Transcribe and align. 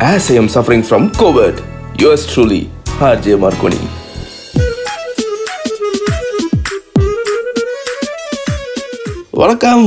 as 0.00 0.30
I 0.30 0.34
am 0.34 0.48
suffering 0.48 0.82
from 0.82 1.10
COVID. 1.12 1.54
Yours 2.00 2.26
truly, 2.26 2.60
RJ 3.02 3.36
Marconi. 3.36 3.80
வணக்கம் 9.32 9.82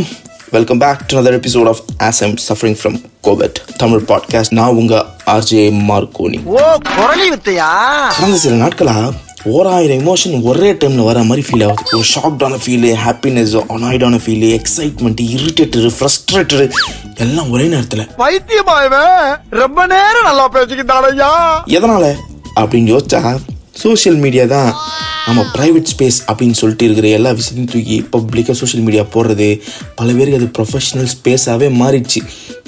welcome 0.52 0.80
back 0.80 1.02
to 1.08 1.16
another 1.18 1.34
episode 1.38 1.68
of 1.68 1.82
as 2.04 2.20
I'm 2.24 2.36
suffering 2.48 2.78
from 2.80 2.98
covid 3.24 3.58
Tamil 3.78 4.04
podcast 4.04 4.52
நான் 4.52 4.78
உங்க 4.82 4.96
RJ 5.28 5.64
Marconi 5.90 6.40
ஓ 6.54 6.62
குரலி 6.90 7.28
வித்தையா 7.30 7.70
கடந்த 8.12 8.38
சில 8.38 8.56
நாட்களா 8.56 8.98
ஓராயிரம் 9.46 10.00
emotion 10.00 10.44
ஒரே 10.44 10.74
டைம்ல 10.74 11.04
வர 11.04 11.24
மாதிரி 11.24 11.48
ஃபீல் 11.48 11.64
ஆகுது. 11.68 11.98
ஒரு 11.98 12.06
ஷாக்டான 12.16 12.58
ஃபீலு 12.66 12.96
ஹாப்பினஸ் 13.06 13.56
அனாய்டான 13.76 14.20
ஃபீலு 14.26 14.60
எக்ஸைட்மெண்ட் 14.60 15.22
இரிட்டேட்டடு 15.36 15.92
ஃப்ரஸ்ட்ரேட்டடு 16.00 16.70
எல்லாம் 17.16 17.50
ஒரே 17.52 17.68
நேரத்தில். 17.68 18.08
பைத்தியமா 18.18 18.86
இவன் 18.86 19.38
ரொம்ப 19.50 19.86
நேரம் 19.86 20.24
நல்லா 20.24 20.50
பேசிக்கிட்டானையா 20.54 21.32
எதனால? 21.66 22.16
அப்படின்னு 22.60 22.92
யோசிச்சா 22.94 23.40
சோஷியல் 23.72 24.16
மீடியா 24.16 24.46
தான் 24.46 24.72
நம்ம 25.28 25.42
ப்ரைவேட் 25.56 25.90
ஸ்பேஸ் 25.92 26.18
அப்படின்னு 26.30 26.58
சொல்லிட்டு 26.60 26.86
இருக்கிற 26.88 27.08
எல்லா 27.18 27.32
விஷயத்தையும் 27.40 27.72
தூக்கி 27.74 27.98
பப்ளிக்காக 28.14 28.56
சோஷியல் 28.62 28.86
மீடியா 28.86 29.04
போடுறது. 29.16 29.50
பல 30.00 30.08
பேருக்கு 30.18 30.40
அது 30.40 30.48
ப்ரொஃபஷனல் 30.58 31.10
ஸ்பேஸாகவே 31.16 31.68
மாறிடுச்சு. 31.82 32.22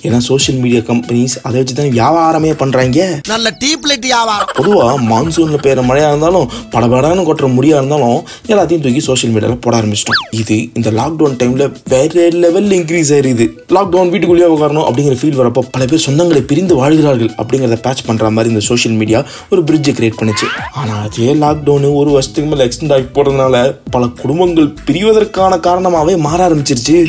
ஏன்னா 0.08 0.18
சோஷியல் 0.28 0.60
மீடியா 0.64 0.82
கம்பெனிஸ் 0.90 1.36
அதை 1.48 1.56
வச்சு 1.60 1.76
தான் 1.78 1.92
வியாபாரமே 1.98 2.52
பண்ணுறாங்க 2.62 3.04
நல்ல 3.32 3.48
டீப் 3.62 3.86
லைட் 3.90 4.08
வியாபாரம். 4.10 4.50
பொதுவாக 4.60 4.96
மான்சூனில் 5.12 5.62
பெய்கிற 5.66 5.84
மழையாக 5.90 6.12
இருந்தாலும் 6.14 6.48
படபடான்னு 6.74 7.24
கொட்டுற 7.30 7.48
முடியாக 7.58 7.80
இருந்தாலும் 7.82 8.18
எல்லாத்தையும் 8.52 8.84
தூக்கி 8.86 9.04
சோஷியல் 9.08 9.34
மீடியாவில் 9.36 9.62
போட 9.66 9.74
ஆரம்பிச்சிட்டோம். 9.80 10.20
இது 10.42 10.58
இந்த 10.80 10.92
லாக்டவுன் 11.00 11.38
டைமில் 11.42 11.66
வேற 11.94 12.28
லெவலில் 12.44 12.76
இன்க்ரீஸ் 12.80 13.14
ஆயிருது. 13.18 13.48
லாக்டவுன் 13.78 14.12
வீட்டுக்குள்ளேயே 14.14 14.50
உட்காரணும் 14.56 14.88
அப்படிங்கிற 14.90 15.18
ஃபீல் 15.22 15.40
வரப்போ 15.42 15.64
பல 15.76 15.88
பேர் 15.94 16.06
சொந்தங்களை 16.08 16.44
பிரிந்து 16.52 16.76
வாழ்கிறார்கள் 16.82 17.32
அப்படிங்கிறத 17.42 17.80
பேட்ச் 17.88 18.06
பண்ணுற 18.10 18.32
மாதிரி 18.38 18.54
இந்த 18.56 18.66
சோஷியல் 18.70 18.98
மீடியா 19.04 19.22
ஒரு 19.54 19.64
பிரிட்ஜை 19.70 19.96
கிரியேட் 20.00 20.20
பண்ணுச்சு. 20.22 20.50
ஆனால் 20.82 21.02
அதே 21.08 21.32
லாக்டவுனு 21.46 21.92
ஒரு 22.02 22.12
வருஷத்துக்கு 22.18 22.43
மேலே 22.46 22.66
எக்ஸ்டெண்ட் 22.66 22.94
ஆகி 22.94 23.06
போடுறதுனால 23.14 23.56
பல 23.92 24.08
குடும்பங்கள் 24.22 24.74
பிரிவதற்கான 24.86 25.60
காரணமாகவே 25.60 26.16
மாற 26.16 26.40
ஆரம்பிச்சிருச்சு. 26.50 27.06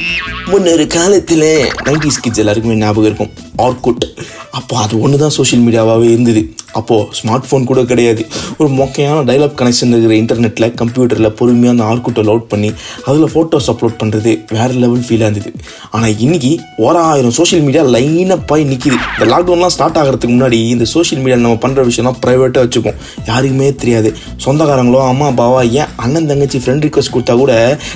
முன்னொரு 0.47 0.87
காலத்தில் 0.87 1.49
நைன்டிஸ் 1.87 2.23
கிட்ஸ் 2.23 2.43
எல்லாருக்குமே 2.45 2.77
ஞாபகம் 2.77 3.05
இருக்கும். 3.05 3.33
ஆர்குட் 3.59 4.07
அப்போ 4.51 4.77
அது 4.79 5.01
ஒன்று 5.01 5.19
தான் 5.19 5.37
சோஷியல் 5.39 5.65
மீடியாவாகவே 5.67 6.09
இருந்தது. 6.11 6.43
அப்போது 6.81 7.07
ஸ்மார்ட் 7.19 7.47
ஃபோன் 7.49 7.69
கூட 7.71 7.81
கிடையாது. 7.93 8.23
ஒரு 8.61 8.69
மொக்கையான 8.81 9.19
டைலப் 9.31 9.57
கனெக்ஷன் 9.61 9.93
இருக்கிற 9.95 10.15
இன்டர்நெட்டில் 10.23 10.69
கம்ப்யூட்டரில் 10.81 11.31
பொறுமையாக 11.41 11.75
அந்த 11.77 11.85
ஆர்குட்டை 11.91 12.25
லோட் 12.31 12.47
பண்ணி 12.53 12.71
அதில் 13.09 13.31
ஃபோட்டோஸ் 13.35 13.69
அப்லோட் 13.73 13.99
பண்ணுறது 14.03 14.33
வேறு 14.57 14.77
லெவல் 14.85 15.05
ஃபீலாக 15.09 15.29
இருந்தது. 15.29 15.51
ஆனால் 15.95 16.15
இன்னைக்கு 16.27 16.53
ஓராயிரம் 16.87 17.37
சோஷியல் 17.41 17.65
மீடியா 17.67 17.85
லைனாக 17.95 18.39
போய் 18.53 18.65
நிற்கிது 18.73 18.99
இந்த 19.17 19.27
லாக்டவுன்லாம் 19.33 19.75
ஸ்டார்ட் 19.77 20.01
ஆகிறதுக்கு 20.03 20.35
முன்னாடி 20.35 20.61
இந்த 20.75 20.87
சோஷியல் 20.95 21.23
மீடியாவில் 21.25 21.47
நம்ம 21.47 21.61
பண்ணுற 21.65 21.85
விஷயம்லாம் 21.91 22.19
ப்ரைவேட்டாக 22.25 22.65
வச்சுப்போம் 22.67 22.99
யாருக்குமே 23.31 23.69
தெரியாது. 23.83 24.11
சொந்தக்காரங்களோ 24.47 25.01
அம்மா 25.11 25.27
அப்பாவா 25.33 25.61
ஏன் 25.81 25.91
அண்ணன் 26.05 26.29
தங்கச்சி 26.31 26.59
ஃப்ரெண்ட் 26.65 26.85
ரிக்வஸ்ட் 26.87 27.15
கொடுத்தா 27.15 27.37
கூட 27.43 27.53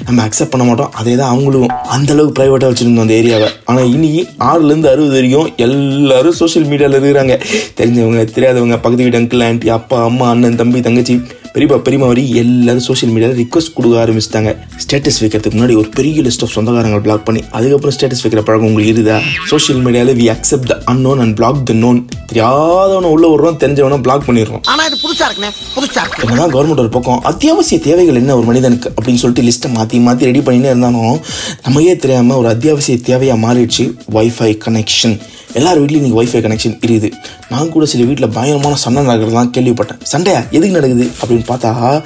நம்ம 0.08 0.18
அக்செப்ட் 0.26 0.52
பண்ண 0.54 0.64
மாட்டோம். 0.70 0.92
அதே 1.00 1.14
தான் 1.20 1.30
அவங்களும். 1.34 1.70
அந்தளவுக்கு 1.96 2.36
ப்ரைவேட்டாக 2.38 2.70
வச்சுருந்தோம் 2.72 3.06
அந்த 3.06 3.14
ஏரியாவை 3.20 3.48
ஆனால் 3.68 3.88
இன்றைக்கி 3.94 4.22
ஆறுலேருந்து 4.48 4.90
அறுபது 4.92 5.14
வரைக்கும் 5.18 5.48
எல்லோரும் 5.66 6.36
சோஷியல் 6.40 6.68
மீடியாவில் 6.72 6.98
இருக்கிறாங்க. 7.00 7.34
தெரிஞ்சவங்க 7.78 8.24
தெரியாதவங்க 8.36 8.67
பக்கத்து 8.76 9.04
வீட்டு 9.06 9.20
அங்கிள் 9.20 9.44
ஆண்டி 9.48 9.68
அப்பா 9.78 9.98
அம்மா 10.10 10.28
அண்ணன் 10.34 10.60
தம்பி 10.60 10.80
தங்கச்சி 10.86 11.16
பெரியப்பா 11.52 11.76
பெரியமா 11.84 12.06
வரி 12.10 12.22
எல்லாரும் 12.40 12.84
சோஷியல் 12.86 13.12
மீடியாவில் 13.12 13.38
ரிக்வஸ்ட் 13.42 13.72
கொடுக்க 13.76 13.94
ஆரம்பிச்சிட்டாங்க. 14.02 14.50
ஸ்டேட்டஸ் 14.82 15.18
வைக்கிறதுக்கு 15.22 15.56
முன்னாடி 15.56 15.74
ஒரு 15.80 15.88
பெரிய 15.96 16.22
லிஸ்ட் 16.26 16.44
ஆஃப் 16.46 16.52
சொந்தக்காரங்களை 16.56 17.02
பிளாக் 17.06 17.24
பண்ணி 17.28 17.40
அதுக்கப்புறம் 17.56 17.94
ஸ்டேட்டஸ் 17.96 18.22
வைக்கிற 18.24 18.42
பழக்கம் 18.48 18.68
உங்களுக்கு 18.70 18.90
இருக்குதா? 18.92 19.16
சோஷியல் 19.52 19.80
மீடியாவில் 19.86 20.18
we 20.20 20.26
accept 20.34 20.68
the 20.72 20.76
unknown 20.92 21.22
and 21.24 21.34
block 21.38 21.62
the 21.70 21.76
known 21.84 21.98
தெரியாதவனை 22.32 23.10
உள்ள 23.14 23.26
விடுறோம் 23.32 23.58
தெரிஞ்சவனை 23.62 23.98
பிளாக் 24.06 24.26
பண்ணிடுறோம். 24.28 24.62
ஆனா 24.72 24.84
இது 24.88 24.98
புதுசா 25.04 25.24
இருக்குண்ணே 25.28 25.52
புதுசா 25.76 26.02
இருக்கு. 26.04 26.22
என்னதான் 26.26 26.52
கவர்மெண்ட் 26.54 26.84
ஒரு 26.84 26.92
பக்கம் 26.98 27.24
அத்தியாவசிய 27.32 27.78
தேவைகள் 27.88 28.20
என்ன 28.22 28.36
ஒரு 28.40 28.46
மனிதனுக்கு 28.50 28.92
அப்படின்னு 28.96 29.22
சொல்லிட்டு 29.24 29.46
லிஸ்ட்டை 29.48 29.70
மாற்றி 29.78 30.02
மாற்றி 30.08 30.30
ரெடி 30.30 30.44
பண்ணினே 30.48 30.70
இருந்தாலும் 30.74 31.18
நமக்கே 31.66 31.96
தெரியாமல் 32.04 32.40
ஒரு 32.42 32.50
அத்தியாவசிய 32.54 32.98
தேவையாக 33.10 33.44
மாறிடுச்சு 33.46 33.86
வைஃபை 34.18 34.52
கனெக்ஷன் 34.66 35.18
எல்லார் 35.54 35.80
வீட்லையும் 35.82 36.02
இன்னைக்கு 36.02 36.22
ஒய்ஃபை 36.22 36.42
கனெக்ஷன் 36.44 36.78
இருக்குது. 36.86 37.10
நான் 37.48 37.68
கூட 37.68 37.86
சில 37.86 38.04
வீட்டில் 38.04 38.28
பயங்கரமான 38.28 38.74
சண்டை 38.74 39.06
நடக்கிறதுலாம் 39.06 39.52
கேள்விப்பட்டேன். 39.56 40.02
சண்டையா? 40.02 40.42
எதுக்கு 40.50 40.76
நடக்குது? 40.76 41.10
அப்படின்னு 41.20 41.46
பார்த்தா 41.50 42.02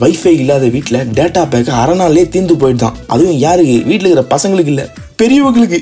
வைஃபை 0.00 0.26
இல்லாத 0.26 0.68
வீட்டில் 0.68 0.98
டேட்டா 0.98 1.42
பேக்கை 1.52 1.68
அரை 1.68 1.98
நாள்லேயே 1.98 2.28
தீர்ந்து 2.28 2.56
போயிட்டு 2.56 2.90
அதுவும் 3.06 3.36
யாருக்கு? 3.36 3.82
வீட்டில் 3.84 4.10
இருக்கிற 4.10 4.38
பசங்களுக்கு 4.38 4.66
இல்லை. 4.66 4.86
பெரியவங்களுக்கு. 5.22 5.78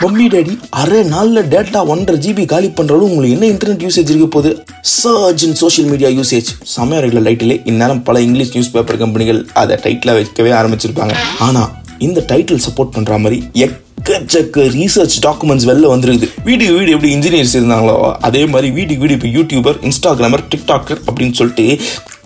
மம்மி 0.00 0.24
டேடி 0.34 0.58
அரை 0.70 1.02
நாளில் 1.02 1.48
டேட்டா 1.48 1.86
ஒன்றரை 1.86 2.20
ஜிபி 2.26 2.44
காலி 2.44 2.68
பண்ணுறதும் 2.68 3.10
உங்களுக்கு 3.10 3.36
என்ன 3.36 3.48
இன்டர்நெட் 3.54 3.84
யூசேஜ் 3.86 4.10
இருக்க 4.12 4.26
போகுது? 4.26 4.64
Surge 5.02 5.42
in 5.42 5.54
social 5.54 5.90
media 5.90 6.08
usage 6.08 6.48
சமயம் 6.62 7.04
ரெகுலர் 7.04 7.28
லைட்டிலே 7.28 7.60
இந்நேரம் 7.64 8.02
பல 8.02 8.20
இங்கிலீஷ் 8.20 8.52
நியூஸ் 8.52 8.70
பேப்பர் 8.70 8.96
கம்பெனிகள் 8.96 9.46
அதை 9.54 9.76
டைட்டில் 9.82 10.12
வைக்கவே 10.12 10.50
ஆரம்பிச்சிருப்பாங்க. 10.50 11.14
ஆனால் 11.38 11.78
இந்த 12.06 12.24
டைட்டில் 12.32 12.64
சப்போர்ட் 12.66 12.92
பண்ணுற 12.96 13.16
மாதிரி 13.24 13.38
எக்கச்சக்க 13.64 14.66
ரீசர்ச் 14.76 15.16
டாக்குமெண்ட்ஸ் 15.26 15.66
வெளில 15.70 15.88
வந்துருக்குது. 15.92 16.28
வீட்டுக்கு 16.48 16.76
வீடு 16.78 16.94
எப்படி 16.96 17.10
இன்ஜினியர்ஸ் 17.16 17.54
இருந்தாங்களோ 17.58 17.96
அதே 18.28 18.42
மாதிரி 18.52 18.68
வீட்டுக்கு 18.78 19.02
வீடு 19.02 19.16
இப்போ 19.18 19.30
யூடியூபர் 19.38 19.78
இன்ஸ்டாகிராமர் 19.88 20.44
டிக்டாக்கர் 20.54 21.00
அப்படின்னு 21.08 21.36
சொல்லிட்டு 21.40 21.66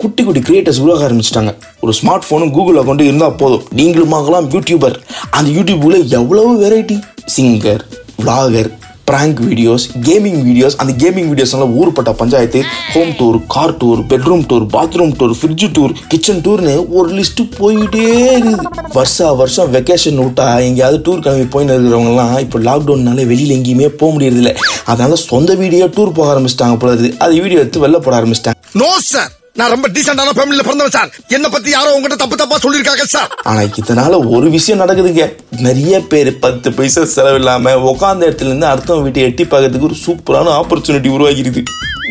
குட்டி 0.02 0.22
குட்டி 0.24 0.40
கிரியேட்டர்ஸ் 0.48 0.80
உருவாக 0.84 1.02
ஆரம்பிச்சிட்டாங்க. 1.08 1.52
ஒரு 1.80 1.92
ஸ்மார்ட் 2.00 2.26
ஃபோனும் 2.28 2.54
கூகுள் 2.56 2.78
அக்கௌண்ட்டும் 2.82 3.10
இருந்தால் 3.10 3.36
போதும். 3.42 3.66
நீங்களும் 3.80 4.14
ஆகலாம் 4.18 4.48
யூடியூபர் 4.54 4.96
அந்த 5.38 5.48
யூடியூப்ல 5.58 5.98
எவ்வளவு 6.20 6.52
variety 6.64 6.98
singer 7.36 7.84
vlogger 8.22 8.70
prank 9.10 9.41
videos 9.48 9.84
gaming 10.09 10.41
videos 10.47 10.76
அந்த 10.82 10.92
gaming 11.03 11.28
videos 11.32 11.54
ஊர்பட்ட 11.81 12.12
panchayat 12.20 12.60
home 12.94 13.12
tour 13.19 13.38
car 13.54 13.75
tour 13.81 14.00
bedroom 14.10 14.44
tour 14.50 14.66
bathroom 14.75 15.12
tour 15.20 15.34
fridge 15.41 15.66
tour 15.76 15.92
kitchen 16.12 16.42
டூர்னு 16.47 16.75
ஒரு 16.98 17.09
லிஸ்ட்டு 17.19 17.47
போயிட்டே 17.59 18.04
இருக்குது. 18.38 18.70
வருஷா 18.97 19.28
வருஷம் 19.43 19.70
வெக்கேஷன் 19.76 20.20
விட்டா 20.25 20.47
எங்கேயாவது 20.69 20.98
டூர் 21.06 21.22
கிளம்பி 21.26 21.47
போயின்னு 21.54 21.76
இருக்கிறவங்கலாம் 21.76 22.34
இப்போ 22.47 22.60
லாக்டவுன்னால 22.69 23.26
வெளியில் 23.32 23.56
எங்கேயுமே 23.59 23.91
போக 24.00 24.10
முடியறதில்ல. 24.16 24.53
அதனால 24.91 25.20
சொந்த 25.31 25.54
வீடியோ 25.62 25.88
டூர் 25.97 26.16
போக 26.19 26.28
ஆரம்பிச்சிட்டாங்க 26.34 26.76
போல 26.82 26.93
இருக்குது. 26.94 27.16
அது 27.26 27.43
வீடியோ 27.47 27.62
எடுத்து 27.64 27.84
வெளில 27.87 28.00
போட 28.06 28.16
ஆரம்பிச்சிட்டாங்க. 28.20 28.59
நோ 28.82 28.91
சார் 29.12 29.32
நான் 29.56 29.72
ரொம்ப 29.72 29.88
டீசென்டான 29.94 30.31
ஃபேமிலில 30.37 30.62
பிறந்தவன் 30.66 30.94
சார் 30.94 31.10
என்ன 31.37 31.47
பத்தி 31.48 31.69
யாரோ 31.75 31.91
உங்ககிட்ட 31.97 32.16
தப்பு 32.22 32.37
தப்பா 32.37 32.56
சொல்லிருக்காங்க 32.62 33.04
சார் 33.12 33.28
ஆனா 33.50 33.60
இதனால 33.81 34.19
ஒரு 34.37 34.47
விஷயம் 34.54 34.81
நடக்குதுங்க. 34.81 35.25
நிறைய 35.66 36.00
பேர் 36.12 36.31
பத்து 36.38 36.69
பைசா 36.72 37.03
செலவில்லாம 37.12 37.75
உட்காந்த 37.91 38.26
இடத்துல 38.28 38.50
இருந்து 38.50 38.66
அடுத்தவங்க 38.66 39.03
வீட்டை 39.03 39.22
எட்டி 39.22 39.44
பார்க்கறதுக்கு 39.44 39.88
ஒரு 39.91 39.98
சூப்பரான 40.04 40.54
ஆப்பர்ச்சுனிட்டி 40.60 41.10
உருவாகிருது. 41.16 41.62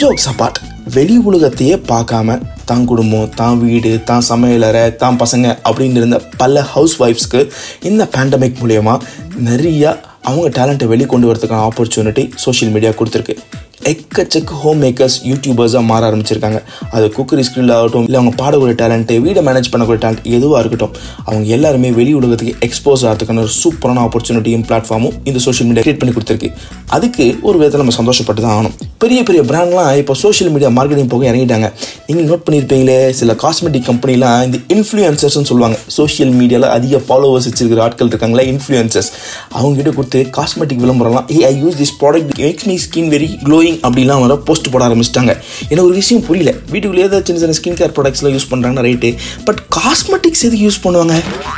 ஜோக்ஸ் 0.02 0.28
அப்பார்ட் 0.32 0.60
வெளி 0.96 1.18
உலகத்தையே 1.30 1.76
பார்க்காம 1.92 2.38
தான் 2.66 2.86
குடும்பம் 2.86 3.34
தான் 3.36 3.60
வீடு 3.60 3.92
தான் 4.06 4.26
சமையலறை 4.30 4.86
தான் 4.96 5.20
பசங்க 5.24 5.48
அப்படின்னு 5.68 6.00
இருந்த 6.02 6.20
பல 6.38 6.62
ஹவுஸ் 6.74 6.96
ஒய்ஃப்ஸ்க்கு 7.04 7.42
இந்த 7.92 8.06
பேண்டமிக் 8.16 8.62
மூலயமா 8.62 8.96
நிறைய 9.50 9.84
அவங்க 10.22 10.48
டேலண்ட்டை 10.60 10.90
வெளிக்கொண்டு 10.94 11.30
வரதுக்கான 11.32 11.66
ஆப்பர்ச்சுனிட்டி 11.70 12.26
சோஷியல் 12.46 12.74
மீடியா 12.74 12.92
கொடுத்துருக்கு. 12.92 13.36
எக்கச்சக்க 13.92 14.58
ஹோம் 14.62 14.82
மேக்கர்ஸ் 14.84 15.16
யூடியூபர்ஸாக 15.30 15.82
மாற 15.90 16.02
ஆரம்பிச்சிருக்காங்க. 16.10 16.60
அது 16.96 17.06
குக்கரி 17.16 17.44
ஸ்கில் 17.48 17.72
ஆகட்டும் 17.78 18.06
இல்லை 18.08 18.18
அவங்க 18.20 18.34
பாடக்கூடிய 18.42 18.76
டேலண்ட்டு 18.82 19.16
வீடை 19.26 19.42
மேனேஜ் 19.48 19.70
பண்ணக்கூடிய 19.74 20.00
டேலண்ட் 20.04 20.28
எதுவாக 20.38 20.60
இருக்கட்டும் 20.64 20.94
அவங்க 21.28 21.44
எல்லாருமே 21.56 21.90
வெளி 21.98 22.12
உலகத்துக்கு 22.20 22.54
எக்ஸ்போஸ் 22.68 23.04
ஆகிறதுக்கான 23.08 23.42
ஒரு 23.46 23.54
சூப்பரான 23.62 24.02
ஆப்பர்ச்சுனிட்டியும் 24.06 24.64
பிளாட்ஃபார்மும் 24.70 25.16
இந்த 25.30 25.42
சோஷியல் 25.46 25.68
மீடியா 25.70 25.84
கிரியேட் 25.86 26.02
பண்ணி 26.04 26.14
கொடுத்துருக்கு. 26.18 26.50
அதுக்கு 26.98 27.26
ஒரு 27.48 27.56
விதத்தில் 27.62 27.84
நம்ம 27.84 27.96
சந்தோஷப்பட்டு 28.00 28.44
தான் 28.46 28.56
ஆகணும். 28.56 28.78
பெரிய 29.04 29.20
பெரிய 29.30 29.44
பிராண்ட்லாம் 29.52 29.92
இப்போ 30.04 30.16
சோஷியல் 30.24 30.52
மீடியா 30.56 30.72
மார்க்கெட்டிங் 30.78 31.12
போக 31.16 31.28
இறங்கிட்டாங்க. 31.32 31.70
நீங்கள் 32.08 32.28
நோட் 32.30 32.46
பண்ணியிருப்பீங்களே 32.46 32.98
சில 33.20 33.36
காஸ்மெட்டிக் 33.44 33.88
கம்பெனிலாம் 33.92 34.40
இந்த 34.48 34.60
இன்ஃப்ளூயன்சர்ஸ்னு 34.78 35.50
சொல்லுவாங்க. 35.52 35.80
சோஷியல் 35.98 36.34
மீடியாவில் 36.40 36.70
அதிக 36.78 37.02
ஃபாலோவர்ஸ் 37.10 37.50
வச்சிருக்கிற 37.50 37.84
ஆட்கள் 37.88 38.12
இருக்காங்களா 38.14 38.46
இன்ஃப்ளூயன்சர்ஸ் 38.54 39.12
அவங்ககிட்ட 39.58 39.94
கொடுத்து 40.00 40.22
காஸ்மெட்டிக் 40.40 40.84
விளம்பரம்லாம் 40.86 41.30
ஏ 41.38 41.42
I 41.52 41.54
use 41.66 41.78
this 41.84 41.96
product 42.04 42.34
makes 42.46 42.70
me 42.72 42.78
skin 42.88 43.12
very 43.18 43.30
glowing 43.48 43.73
அப்படிலாம் 43.88 44.24
வர 44.26 44.36
போஸ்ட் 44.48 44.70
போட 44.74 44.84
ஆரம்பிச்சிட்டாங்க. 44.88 45.34
எனக்கு 45.70 45.88
ஒரு 45.90 45.98
விஷயம் 46.02 46.26
புரியல. 46.28 46.54
வீட்டுக்குள்ளே 46.72 47.06
ஏதாவது 47.08 47.26
சின்ன 47.28 47.42
சின்ன 47.44 47.58
ஸ்கின் 47.60 47.80
கேர் 47.82 47.96
ப்ராடக்ட்ஸ்லாம் 47.98 48.36
யூஸ் 48.38 48.50
பண்ணுறாங்கன்னா 48.52 48.86
ரைட்டு 48.88 49.12
பட் 49.48 49.62
காஸ்மெட்டிக்ஸ் 49.78 50.44
எதுக்கு 50.48 50.66
யூஸ் 50.68 50.82
பண்ணுவாங்க? 50.86 51.16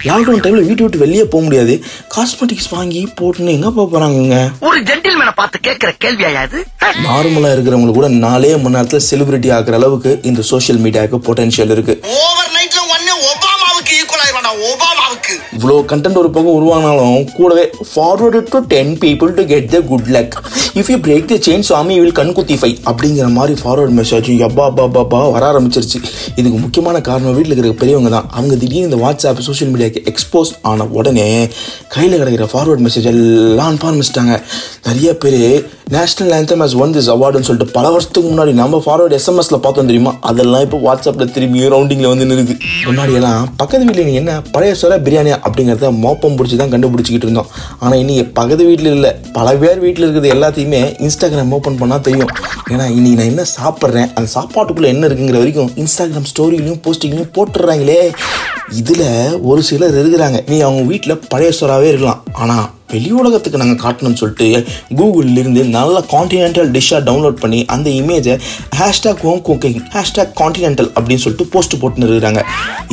லாக்டவுன் 0.10 0.44
டைமில் 0.46 0.68
வீட்டு 0.70 0.84
விட்டு 0.86 1.04
வெளியே 1.06 1.26
போக 1.34 1.44
முடியாது. 1.48 1.76
காஸ்மெட்டிக்ஸ் 2.16 2.70
வாங்கி 2.76 3.04
போட்டுன்னு 3.22 3.56
எங்கே 3.58 3.72
போக 3.80 3.88
போகிறாங்க 3.94 4.18
இவங்க? 4.22 4.40
ஒரு 4.70 4.80
ஜென்டில்மேனை 4.92 5.34
பார்த்து 5.42 5.66
கேட்கிற 5.68 5.92
கேள்வியா 6.06 6.44
இது? 6.48 6.62
நார்மலாக 7.08 7.54
இருக்கிறவங்க 7.56 7.94
கூட 8.00 8.08
நாலே 8.26 8.52
மணி 8.64 8.76
நேரத்தில் 8.76 9.06
செலிபிரிட்டி 9.10 9.50
ஆகிற 9.58 9.78
அளவுக்கு 9.82 10.12
இந்த 10.30 10.42
சோஷியல் 10.52 10.82
மீடியாவுக்கு 10.86 11.20
பொட்டன்ஷியல் 11.28 11.74
இருக்குது 11.76 12.00
ஓவர் 12.18 12.52
நைட்ல 12.56 12.82
ஒன்னு 12.96 13.14
ஒபாமாவுக்கு 13.30 13.94
ஈக்குவல் 14.02 14.24
ஆயிடுவாடா 14.26 14.52
ஒபாமாவுக்கு. 14.70 15.34
இவ்வளோ 15.58 15.76
கண்டென்ட் 15.92 16.20
ஒரு 16.22 16.30
பக்கம் 16.36 16.58
உருவானாலும் 16.60 17.18
கூடவே 17.38 17.66
forward 17.92 18.42
to 18.54 18.60
ten 18.74 18.94
people 19.04 19.34
to 19.40 19.46
get 19.54 19.70
the 19.76 19.80
good 19.92 20.10
luck 20.16 20.36
if 20.80 20.90
you 20.92 20.96
break 21.04 21.28
the 21.30 21.36
chain 21.46 21.66
swami 21.68 21.94
will 22.00 22.16
கண்குத்திஃபை 22.18 22.70
அப்படிங்கிற 22.90 23.28
மாதிரி 23.36 23.54
ஃபார்வர்ட் 23.60 23.94
மெசேஜும் 24.00 24.42
எப்பா 24.48 24.66
பா 24.78 24.86
பா 24.96 25.04
பா 25.12 25.20
வர 25.36 25.44
ஆரம்பிச்சிருச்சு. 25.52 26.00
இதுக்கு 26.40 26.58
முக்கியமான 26.64 27.02
காரணம் 27.08 27.36
வீட்டில் 27.38 27.54
இருக்கிற 27.54 27.76
பெரியவங்க 27.82 28.10
தான். 28.16 28.28
அவங்க 28.38 28.56
திடீர்னு 28.64 28.90
இந்த 28.90 29.00
வாட்ஸ்அப் 29.04 29.40
சோஷியல் 29.48 29.72
மீடியாவுக்கு 29.74 30.02
எக்ஸ்போஸ் 30.12 30.52
ஆன 30.72 30.88
உடனே 30.98 31.28
கையில் 31.94 32.18
கிடைக்கிற 32.22 32.48
ஃபார்வர்ட் 32.54 32.84
மெசேஜ் 32.88 33.08
எல்லாம் 33.14 33.70
அனுப்ப 33.70 33.88
ஆரம்பிச்சிட்டாங்க. 33.92 34.36
நிறைய 34.88 35.14
பேர் 35.24 35.40
national 35.96 36.34
anthem 36.40 36.62
has 36.66 36.76
won 36.84 36.94
this 36.98 37.10
அவார்டுன்னு 37.16 37.48
சொல்லிட்டு 37.50 37.76
பல 37.78 37.86
வருஷத்துக்கு 37.96 38.28
முன்னாடி 38.34 38.54
நம்ம 38.60 38.82
ஃபார்வர்ட் 38.86 39.16
எஸ்எம்எஸில் 39.20 39.62
பார்த்தோம் 39.66 39.90
தெரியுமா? 39.92 40.14
அதெல்லாம் 40.30 40.64
இப்போ 40.68 40.78
வாட்ஸ்அப்பில் 40.88 41.34
திரும்பி 41.38 41.66
ரவுண்டிங்கில் 41.76 42.12
வந்து 42.14 42.30
நிறுது. 42.34 42.56
முன்னாடி 42.90 43.16
எல்லாம் 43.22 43.42
பக்கத்து 43.62 43.84
வீட்டில் 43.88 44.10
நீ 44.12 44.16
என்ன 44.24 44.38
பழைய 44.58 44.76
சொல்ல 44.84 45.00
பிரியாணியா 45.08 45.40
அப்படிங்கிறத 45.46 45.94
மோப்பம் 46.06 46.38
பிடிச்சி 46.38 46.60
தான் 46.64 46.76
கண்டுபிடிச்சிக்கிட்டு 46.76 47.30
இருந்தோம். 47.30 47.50
ஆனால் 47.80 48.00
இன்னைக்கு 48.04 48.26
பக்கத்து 48.42 48.70
வீட்டில் 48.72 48.94
இல்லை 48.98 49.14
பல 49.40 49.56
பேர் 49.64 49.84
வீட்டில் 49.88 50.08
இருக்கிறது 50.08 50.36
எல்லாத்தையும் 50.38 50.64
இன்ஸ்டாகிராம் 50.74 51.52
ஓப்பன் 51.52 51.80
பண்ணால் 51.82 52.02
தெரியும். 52.02 52.30
ஏன்னா 52.70 52.86
இன்னைக்கு 52.98 53.18
நான் 53.20 53.32
என்ன 53.34 53.44
சாப்பிட்றேன் 53.62 54.10
அந்த 54.14 54.30
சாப்பாட்டுக்குள்ளே 54.36 54.86
என்ன 54.86 55.08
இருக்குங்கிற 55.08 55.38
வரைக்கும் 55.38 55.72
இன்ஸ்டாகிராம் 55.76 56.30
ஸ்டோரிலையும் 56.32 56.82
போஸ்டிங்லையும் 56.86 57.34
போட்டுடுறாங்களே. 57.36 58.14
இதில் 58.72 59.40
ஒரு 59.42 59.64
சிலர் 59.64 59.94
இருக்கிறாங்க. 59.94 60.50
நீ 60.50 60.60
அவங்க 60.60 60.82
வீட்டில் 60.82 61.22
பழைய 61.28 61.52
சோறாவே 61.60 61.88
இருக்கலாம். 61.88 62.24
ஆனால் 62.34 62.70
வெளி 62.96 63.12
உலகத்துக்கு 63.22 63.62
நாங்கள் 63.64 63.82
காட்டணும்னு 63.86 64.22
சொல்லிட்டு 64.24 64.48
கூகுள்ல 65.00 65.38
இருந்து 65.44 65.64
நல்ல 65.78 66.04
கான்டினென்டல் 66.14 66.70
டிஷ்ஷாக 66.76 67.02
டவுன்லோட் 67.10 67.40
பண்ணி 67.44 67.62
அந்த 67.76 67.88
இமேஜை 68.02 68.36
hashtag 68.80 69.24
home 69.26 69.42
cooking 69.48 69.80
hashtag 69.96 70.34
continental 70.42 70.90
அப்படின்னு 70.98 71.24
சொல்லிட்டு 71.26 71.48
போஸ்ட் 71.54 71.76
போட்டுன்னு 71.82 72.10
இருக்கிறாங்க. 72.10 72.42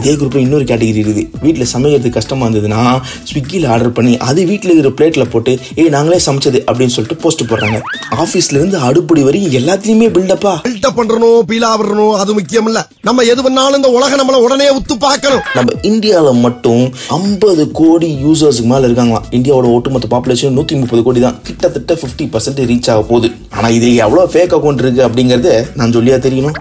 இதே 0.00 0.12
குரூப்பில் 0.20 0.44
இன்னொரு 0.46 0.64
கேட்டகரி 0.70 1.00
இருக்குது. 1.04 1.22
வீட்டில் 1.44 1.70
சமைக்கிறது 1.72 2.10
கஷ்டமாக 2.16 2.49
இருந்ததுன்னா 2.49 2.82
ஸ்விக்கியில் 3.28 3.66
ஆர்டர் 3.75 3.96
பண்ணி 3.99 4.14
அது 4.28 4.40
வீட்டில் 4.50 4.72
இருக்கிற 4.72 4.93
பிளேட்டில் 4.99 5.31
போட்டு 5.32 5.52
ஏய் 5.81 5.93
நாங்களே 5.96 6.19
சமைச்சது 6.26 6.58
அப்படின்னு 6.69 6.94
சொல்லிட்டு 6.96 7.19
போஸ்ட் 7.25 7.44
போடுறாங்க. 7.50 7.78
ஆஃபீஸ்லேருந்து 8.25 8.78
அடுப்படி 8.88 9.22
வரைக்கும் 9.28 9.56
எல்லாத்துலேயுமே 9.60 10.08
பில்டப்பா 10.16 10.54
பில்டப் 10.69 10.99
பண்றணும் 10.99 11.40
பீலா 11.50 11.70
விடணும் 11.81 12.16
அது 12.22 12.32
முக்கியம் 12.38 12.69
இல்ல 12.70 12.81
நம்ம 13.08 13.26
எது 13.32 13.40
பண்ணாலும் 13.46 13.78
இந்த 13.81 13.90
உலகம் 13.99 14.20
நம்மள 14.22 14.38
உடனே 14.46 14.69
உத்து 14.78 14.96
பார்க்கணும். 15.06 15.44
நம்ம 15.58 15.76
இந்தியாவில் 15.90 16.43
மட்டும் 16.46 16.84
ஐம்பது 17.19 17.62
கோடி 17.81 18.10
யூசர்ஸ்க்கு 18.25 18.69
மேலே 18.72 18.84
இருக்காங்களாம். 18.88 19.28
இந்தியாவோட 19.38 19.69
ஒட்டுமொத்த 19.92 20.08
பாப்புலேஷன் 20.14 20.56
நூற்றி 20.58 20.74
முப்பது 20.82 21.02
கோடி 21.06 21.20
தான் 21.24 21.38
கிட்டத்தட்ட 21.46 21.92
ஃபிஃப்டி 22.00 22.24
பர்சன்ட் 22.34 22.60
ரீச் 22.70 22.88
ஆக 22.92 23.00
போகுது. 23.10 23.28
ஆனால் 23.56 23.74
இது 23.78 23.88
எவ்வளோ 24.04 24.22
ஃபேக் 24.32 24.54
அக்கௌண்ட் 24.56 24.82
இருக்குது 24.82 25.04
அப்படிங்கறத 25.06 25.50
நான் 25.78 25.94
சொல்லியா 25.96 26.16
தெரியணும்? 26.26 26.56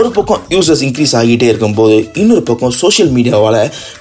ஒரு 0.00 0.08
பக்கம் 0.16 0.42
யூசர்ஸ் 0.52 0.82
இன்க்ரீஸ் 0.86 1.12
ஆகிட்டே 1.18 1.46
இருக்கும்போது 1.50 1.96
இன்னொரு 2.20 2.42
பக்கம் 2.50 2.72
சோஷியல் 2.82 3.10
மீடியாவால் 3.16 3.58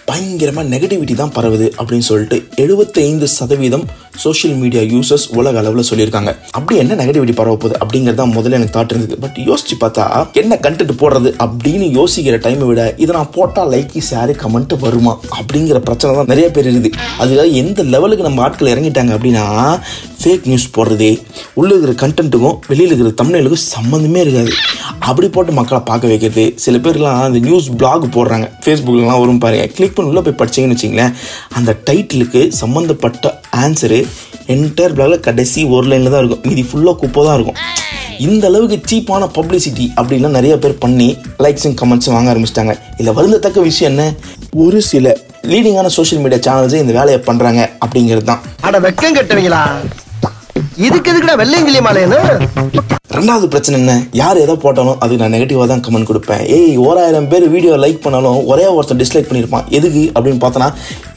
பயங்கரமாக 0.09 0.65
நெகட்டிவிட்டி 0.73 1.15
தான் 1.21 1.33
பரவுது 1.37 1.67
அப்படின்னு 1.79 2.07
சொல்லிட்டு 2.09 2.37
எழுபத்தைந்து 2.63 3.27
சதவீதம் 3.37 3.85
சோஷியல் 4.23 4.55
மீடியா 4.61 4.81
யூசர்ஸ் 4.93 5.25
உலக 5.39 5.59
அளவில் 5.61 5.87
சொல்லியிருக்காங்க. 5.89 6.31
அப்படி 6.57 6.75
என்ன 6.83 6.95
நெகட்டிவிட்டி 7.01 7.35
பரவ 7.39 7.55
போகுது 7.55 7.75
அப்படிங்கிறது 7.81 8.19
தான் 8.21 8.33
முதல்ல 8.37 8.57
எனக்கு 8.59 8.75
தாட் 8.77 8.93
இருந்தது. 8.93 9.17
பட் 9.23 9.37
யோசிச்சு 9.49 9.75
பார்த்தா 9.83 10.05
என்ன 10.41 10.59
கண்டென்ட் 10.65 10.93
போடுறது 11.01 11.29
அப்படின்னு 11.45 11.87
யோசிக்கிற 11.99 12.37
டைமை 12.45 12.67
விட 12.71 12.83
இதை 13.03 13.11
நான் 13.17 13.33
போட்டால் 13.37 13.69
லைக்கு 13.73 14.01
ஷேரு 14.09 14.35
கமெண்ட் 14.43 14.75
வருமா 14.85 15.13
அப்படிங்கிற 15.39 15.79
பிரச்சனை 15.89 16.15
தான் 16.19 16.31
நிறைய 16.33 16.47
பேர் 16.57 16.69
இருக்குது. 16.71 16.91
அதுக்காக 17.21 17.51
எந்த 17.63 17.83
லெவலுக்கு 17.93 18.27
நம்ம 18.29 18.43
ஆட்கள் 18.47 18.73
இறங்கிட்டாங்க 18.73 19.13
அப்படின்னா 19.17 19.45
ஃபேக் 20.21 20.49
நியூஸ் 20.49 20.67
போடுறது 20.77 21.11
உள்ளே 21.59 21.73
இருக்கிற 21.75 21.93
கண்டென்ட்டுக்கும் 22.03 22.57
வெளியில் 22.71 22.91
இருக்கிற 22.91 23.13
தமிழுக்கும் 23.21 23.65
சம்மந்தமே 23.75 24.19
இருக்காது. 24.25 24.51
அப்படி 25.09 25.27
போட்டு 25.35 25.51
மக்களை 25.59 25.80
பார்க்க 25.89 26.11
வைக்கிறது. 26.11 26.45
சில 26.63 26.77
பேர்லாம் 26.85 27.19
அந்த 27.27 27.39
நியூஸ் 27.47 27.67
பிளாக் 27.79 28.05
போடுறாங்க. 28.15 28.47
ஃபேஸ்புக்லலாம் 28.63 29.21
வரும் 29.23 29.41
பாருங்கள் 29.43 29.71
கிளிக் 29.77 29.95
பண்ணி 29.95 30.11
உள்ளே 30.11 30.23
போய் 30.27 30.39
படிச்சீங்கன்னு 30.41 30.77
வச்சிங்களேன் 30.77 31.13
அந்த 31.59 31.71
டைட்டிலுக்கு 31.89 32.41
சம்மந்தப்பட்ட 32.61 33.33
ஆன்சரு 33.63 33.99
என்டையர் 34.55 34.95
பிளாகில் 34.97 35.25
கடைசி 35.27 35.61
ஒரு 35.75 35.87
லைனில் 35.91 36.13
தான் 36.13 36.21
இருக்கும். 36.23 36.43
மீதி 36.49 36.65
ஃபுல்லாக 36.69 36.95
குப்பை 37.01 37.23
தான் 37.27 37.37
இருக்கும். 37.39 37.59
இந்த 38.27 38.45
அளவுக்கு 38.49 38.77
சீப்பான 38.89 39.27
பப்ளிசிட்டி 39.37 39.85
அப்படின்லாம் 39.99 40.37
நிறைய 40.37 40.55
பேர் 40.63 40.81
பண்ணி 40.83 41.07
லைக்ஸும் 41.43 41.77
கமெண்ட்ஸும் 41.81 42.15
வாங்க 42.15 42.31
ஆரம்பிச்சிட்டாங்க. 42.33 42.73
இதில் 42.99 43.15
வருந்தத்தக்க 43.19 43.61
விஷயம் 43.69 43.91
என்ன? 43.91 44.05
ஒரு 44.65 44.79
சில 44.91 45.15
லீடிங்கான 45.51 45.91
சோஷியல் 45.97 46.23
மீடியா 46.23 46.41
சேனல்ஸே 46.47 46.81
இந்த 46.83 46.95
வேலையை 46.99 47.19
பண்ணுறாங்க 47.29 47.61
அப்படிங்கிறது 47.83 48.27
தான். 48.31 48.41
அட 48.67 48.79
வெக்கம் 48.87 49.17
கட்டுவீங்களா? 49.19 49.63
இதுக்கு 50.87 51.09
எதுக்குடா 51.11 51.37
வெள்ளையங்கிலி 51.43 51.81
மாலையன்னு 51.87 52.19
ரெண்டாவது 53.15 53.45
பிரச்சனை 53.53 53.75
என்ன? 53.79 53.93
யார் 54.19 54.37
எதை 54.41 54.53
போட்டாலும் 54.63 54.99
அது 55.03 55.13
நான் 55.21 55.33
நெகட்டிவாக 55.35 55.65
தான் 55.71 55.81
கமெண்ட் 55.85 56.07
கொடுப்பேன். 56.09 56.43
ஏய் 56.57 56.75
ஓராயிரம் 56.83 57.27
பேர் 57.31 57.45
வீடியோ 57.55 57.73
லைக் 57.83 57.99
பண்ணாலும் 58.03 58.37
ஒரே 58.51 58.65
ஒருத்தர் 58.75 58.99
டிஸ்லைக் 59.01 59.27
பண்ணியிருப்பான். 59.29 59.65
எதுக்கு? 59.77 60.03
அப்படின்னு 60.15 60.39
பார்த்தோன்னா 60.43 60.69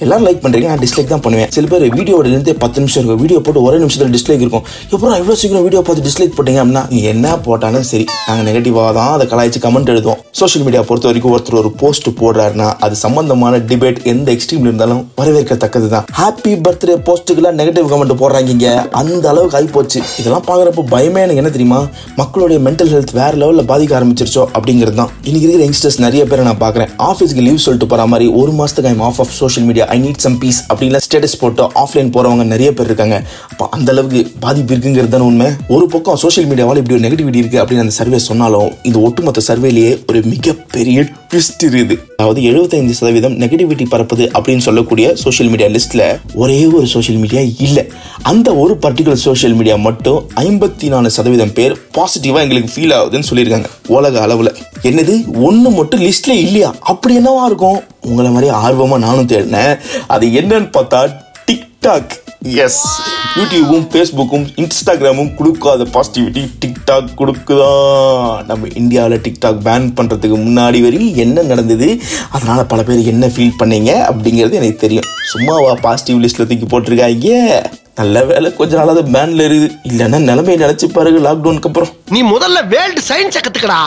எல்லாரும் 0.05 0.27
லைக் 0.29 0.41
பண்ணுறீங்க 0.45 0.69
நான் 0.73 0.83
டிஸ்லைக் 0.85 1.13
தான் 1.13 1.23
பண்ணுவேன். 1.27 1.51
சில 1.57 1.69
பேர் 1.73 1.85
வீடியோட 1.99 2.27
இருந்தே 2.33 2.55
பத்து 2.65 2.81
நிமிஷம் 2.83 3.01
இருக்கும். 3.01 3.21
வீடியோ 3.25 3.39
போட்டு 3.49 3.63
ஒரே 3.67 3.79
நிமிஷத்தில் 3.83 4.13
டிஸ்லைக் 4.17 4.43
இருக்கும். 4.45 4.65
எப்பறம் 4.95 5.19
இவ்வளோ 5.21 5.37
சீக்கிரம் 5.43 5.67
வீடியோ 5.67 5.83
பார்த்து 5.89 6.07
டிஸ்லைக் 6.09 6.35
போட்டீங்க 6.39 6.61
அப்படின்னா 6.63 6.85
என்ன 7.13 7.37
போட்டாலும் 7.47 7.87
சரி 7.91 8.07
நாங்கள் 8.29 8.47
நெகட்டிவாக 8.49 8.93
தான் 8.99 9.13
அதை 9.17 9.27
கலாய்ச்சி 9.35 9.63
கமெண்ட் 9.67 9.93
எழுதுவோம். 9.95 10.21
சோஷியல் 10.41 10.67
மீடியா 10.69 10.83
பொறுத்த 10.91 11.09
வரைக்கும் 11.11 11.35
ஒருத்தர் 11.37 11.61
ஒரு 11.63 11.73
போஸ்ட் 11.85 12.11
போடுறாருன்னா 12.23 12.69
அது 12.87 12.97
சம்பந்தமான 13.05 13.63
டிபேட் 13.71 14.03
எந்த 14.15 14.29
எக்ஸ்ட்ரீம்ல 14.37 14.71
இருந்தாலும் 14.73 15.05
வரவேற்கத்தக்கது 15.23 15.91
தான். 15.95 16.07
ஹாப்பி 16.21 16.55
பர்த்டே 16.67 16.99
போஸ்ட்டுக்கெல்லாம் 17.11 17.59
நெகட்டிவ் 17.63 17.89
கமெண்ட் 17.95 18.19
போடுறாங்க 18.25 18.75
அந்த 19.03 19.25
அளவுக்கு 19.35 19.59
ஆகி 19.61 19.71
போச்சு. 19.79 20.03
இதெல்லாம் 20.21 20.47
பார்க்குறப்போ 20.51 20.85
பயமே 20.97 21.23
எனக்கு. 21.25 21.43
என்ன 21.45 21.55
தெரியுமா? 21.57 21.81
மக்களுடைய 22.21 22.59
மென்டல் 22.67 22.91
ஹெல்த் 22.95 23.15
வேறு 23.21 23.37
லெவலில் 23.43 23.69
பாதிக்க 23.71 23.93
ஆரம்பிச்சிருச்சோ 23.99 24.45
அப்படிங்கிறது 24.57 24.97
தான். 25.01 25.11
இன்றைக்கி 25.29 25.47
இருக்கிற 25.47 25.65
யங்ஸ்டர்ஸ் 25.67 25.99
நிறைய 26.07 26.25
பேரை 26.31 26.45
நான் 26.49 26.61
பார்க்குறேன். 26.65 26.91
ஆஃபீஸ்க்கு 27.09 27.45
லீவ் 27.47 27.63
சொல்லிட்டு 27.67 27.89
போகிற 27.93 28.07
மாதிரி 28.13 28.29
ஒரு 28.41 28.53
மாதத்துக்கு 28.59 28.91
I'm 28.93 29.05
off 29.09 29.21
off 29.25 29.35
social 29.41 29.67
media 29.71 29.87
I 29.97 29.99
need 30.07 30.23
some 30.27 30.39
peace 30.45 30.61
அப்படின்லாம் 30.71 31.05
ஸ்டேட்டஸ் 31.09 31.39
போட்டு 31.43 31.67
ஆஃப்லைன் 31.83 32.13
போகிறவங்க 32.17 32.47
நிறைய 32.55 32.71
பேர் 32.79 32.91
இருக்காங்க. 32.91 33.19
அப்போ 33.53 33.67
அந்த 33.77 33.91
அளவுக்கு 33.95 34.23
பாதிப்பு 34.45 34.73
இருக்குங்கிறது 34.75 35.13
தானே 35.17 35.27
உண்மை. 35.31 35.49
ஒரு 35.77 35.87
பக்கம் 35.95 36.21
சோஷியல் 36.25 36.49
மீடியாவால் 36.53 36.81
இப்படி 36.83 36.97
ஒரு 36.99 37.05
நெகட்டிவிட்டி 37.07 37.43
இருக்குது 37.43 37.63
அப்படின்னு 37.63 37.85
அந்த 37.87 37.97
சர்வே 38.01 38.21
சொன்னாலும் 38.29 38.71
இந்த 38.89 38.99
ஒட்டுமொத்த 39.09 39.43
சர்வேலேயே 39.51 39.93
ஒரு 40.11 40.23
மிகப்பெரிய 40.33 41.01
ட்விஸ்ட் 41.31 41.65
இருக்குது. 41.71 41.97
அதாவது 42.19 42.41
எழுபத்தைந்து 42.51 42.95
சதவீதம் 43.01 43.37
நெகட்டிவிட்டி 43.43 43.85
பரப்புது 43.95 44.25
அப்படின்னு 44.37 44.65
சொல்லக்கூடிய 44.69 45.07
சோஷியல் 45.23 45.51
மீடியா 45.53 45.69
லிஸ்ட்டில் 45.77 46.05
ஒரே 46.43 46.59
ஒரு 46.77 46.87
சோஷியல் 46.95 47.21
மீடியா 47.23 47.43
இல்லை. 47.67 47.85
அந்த 48.31 48.49
ஒரு 48.63 48.75
பர்டிகுலர் 48.85 49.23
சோஷியல் 49.29 49.57
மீடியா 49.59 49.77
மட்டும் 49.89 50.21
ஐம்பத்தி 50.45 50.89
நாலு 50.93 51.09
சதவீதம் 51.17 51.55
பேர் 51.59 51.74
பாசிட்டிவாக 51.95 52.41
எங்களுக்கு 52.41 52.73
ஃபீல் 52.75 52.95
ஆகுதுன்னு 53.01 53.23
சொல்லியிருக்காங்க. 53.31 53.65
உலக 53.87 54.21
அளவில். 54.21 54.57
என்னது? 54.83 55.43
ஒன்று 55.43 55.71
மட்டும் 55.71 56.01
லிஸ்ட்டில் 56.01 56.39
இல்லையா? 56.39 56.75
அப்படி 56.81 57.19
என்னவா 57.19 57.45
இருக்கும்? 57.45 57.83
உங்களை 58.01 58.31
மாதிரி 58.31 58.51
ஆர்வமாக 58.51 59.05
நானும் 59.07 59.27
தேடினேன். 59.27 59.79
அது 60.07 60.27
என்னன்னு 60.27 60.71
பார்த்தா 60.73 61.17
டிக்டாக் 61.51 62.11
எஸ் 62.43 63.01
யூடியூபும் 63.37 63.87
ஃபேஸ்புக்கும் 63.93 64.47
இன்ஸ்டாகிராமும் 64.57 65.35
கொடுக்காத 65.35 65.85
பாசிட்டிவிட்டி 65.85 66.51
டிக்டாக் 66.65 67.09
கொடுக்குதான் 67.19 68.45
நம்ம 68.45 68.69
இந்தியாவில் 68.75 69.21
டிக்டாக் 69.21 69.65
பேன் 69.65 69.91
பண்ணுறதுக்கு 69.97 70.37
முன்னாடி 70.37 70.83
வரையும் 70.83 71.15
என்ன 71.15 71.43
நடந்தது? 71.43 72.01
அதனால் 72.31 72.67
பல 72.67 72.83
பேர் 72.83 73.05
என்ன 73.05 73.27
ஃபீல் 73.27 73.53
பண்ணீங்க? 73.59 74.13
அப்படிங்கிறது 74.13 74.53
எனக்கு 74.53 74.77
தெரியும். 74.77 75.05
சும்மாவா 75.33 75.75
பாசிட்டிவ் 75.75 76.25
லிஸ்ட்டில் 76.25 76.59
தூக்கி 76.59 76.79
போட்டிருக்காங்க 76.79 77.67
நல்ல 77.99 78.21
வேலை 78.29 78.49
கொஞ்ச 78.59 78.73
நாள் 78.79 78.91
அது 78.93 79.03
பேனில் 79.15 79.43
இருக்குது. 79.47 79.67
இல்லைன்னா 79.89 80.19
நிலைமையை 80.29 80.57
நினச்சி 80.63 80.87
பாருங்க 80.95 81.19
லாக்டவுனுக்கு 81.27 81.69
அப்புறம். 81.71 81.91
நீ 82.15 82.21
முதல்ல 82.33 82.59
வேர்ல்டு 82.73 83.03
சயின்ஸை 83.09 83.41
கத்துக்கடா 83.45 83.79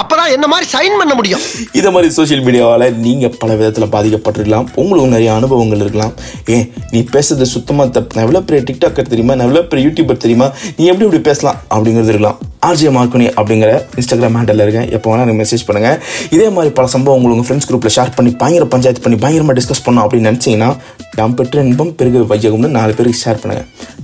அப்பதான் 0.00 0.32
என்ன 0.34 0.46
மாதிரி 0.52 0.66
சைன் 0.74 0.98
பண்ண 1.00 1.12
முடியும்? 1.18 1.44
இதை 1.78 1.90
மாதிரி 1.94 2.08
சோஷியல் 2.16 2.44
மீடியாவால் 2.46 2.86
நீங்கள் 3.04 3.32
பல 3.42 3.50
விதத்தில் 3.60 3.92
பாதிக்கப்பட்டிருக்கலாம். 3.94 4.66
உங்களுக்கு 4.80 5.14
நிறைய 5.16 5.30
அனுபவங்கள் 5.38 5.82
இருக்கலாம். 5.84 6.14
ஏன் 6.56 6.66
நீ 6.94 7.00
பேசுறது 7.14 7.46
சுத்தமாக 7.54 7.94
தப்பு 7.98 8.16
நான் 8.16 8.26
எவ்வளோ 8.26 8.42
பெரிய 8.48 8.62
டிக்டாக்கர் 8.70 9.12
தெரியுமா? 9.12 9.36
நான் 9.38 9.48
எவ்வளோ 9.48 9.64
பெரிய 9.72 9.84
யூடியூபர் 9.88 10.22
தெரியுமா? 10.24 10.48
நீ 10.78 10.84
எப்படி 10.90 11.06
இப்படி 11.08 11.22
பேசலாம்? 11.30 11.60
அப்படிங்கிறது 11.74 12.12
இருக்கலாம். 12.14 12.38
ஆர்ஜே 12.68 12.90
மார்க்கனி 12.96 13.26
அப்படிங்கிற 13.38 13.70
இன்ஸ்டாகிராம் 14.00 14.36
ஹேண்டலில் 14.40 14.64
இருக்கேன். 14.66 14.86
எப்போ 14.96 15.08
வேணால் 15.10 15.26
எனக்கு 15.26 15.40
மெசேஜ் 15.42 15.66
பண்ணுங்கள் 15.70 15.98
இதே 16.36 16.46
மாதிரி 16.58 16.70
பல 16.78 16.86
சம்பவம் 16.94 17.26
உங்கள் 17.30 17.46
ஃப்ரெண்ட்ஸ் 17.48 17.68
குரூப்பில் 17.70 17.94
ஷேர் 17.96 18.14
பண்ணி 18.18 18.30
பயங்கர 18.42 18.66
பஞ்சாயத்து 18.74 19.04
பண்ணி 19.06 19.18
பயங்கரமாக 19.24 19.56
டிஸ்கஸ் 19.60 19.84
பண்ணோம் 19.88 20.04
அப்படின்னு 20.06 20.30
நினச்சிங்கன்னா 20.30 20.70
நாம் 21.18 21.36
பெற்ற 21.40 21.66
இன்பம் 21.70 21.92
பெருக 21.98 22.24
வையகம்னு 22.32 22.70
நாலு 22.78 22.94
பேருக்கு 23.00 23.22
share 23.24 23.42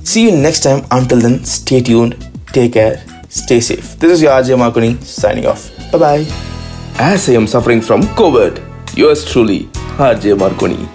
See 0.05 0.23
you 0.29 0.37
next 0.37 0.61
time. 0.61 0.85
Until 0.91 1.21
then, 1.21 1.45
stay 1.45 1.81
tuned, 1.81 2.17
take 2.53 2.73
care, 2.75 3.03
stay 3.29 3.61
safe. 3.61 3.97
This 3.99 4.13
is 4.13 4.23
your 4.23 4.33
RJ 4.33 4.59
Marconi 4.59 4.97
signing 5.03 5.47
off. 5.47 5.71
Bye 5.93 5.99
bye. 5.99 6.27
As 6.99 7.29
I 7.29 7.33
am 7.35 7.47
suffering 7.47 7.81
from 7.81 8.03
COVID, 8.19 8.61
yours 8.97 9.25
truly, 9.25 9.65
RJ 9.99 10.39
Marconi. 10.39 10.89